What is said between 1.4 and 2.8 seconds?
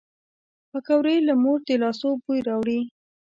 مور د لاسو بوی راوړي